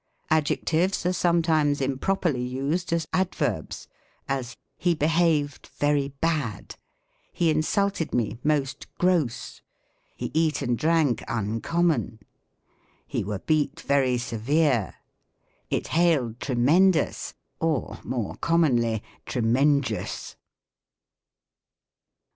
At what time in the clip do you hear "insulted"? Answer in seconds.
7.51-8.11